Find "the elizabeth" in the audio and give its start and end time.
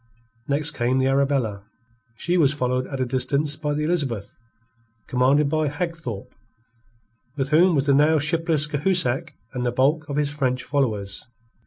3.75-4.35